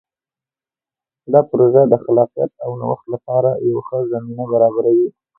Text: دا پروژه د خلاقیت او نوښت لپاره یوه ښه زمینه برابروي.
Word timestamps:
دا 1.33 1.41
پروژه 1.49 1.81
د 1.87 1.93
خلاقیت 2.03 2.51
او 2.65 2.71
نوښت 2.81 3.05
لپاره 3.13 3.49
یوه 3.69 3.83
ښه 3.87 3.97
زمینه 4.11 4.43
برابروي. 4.51 5.07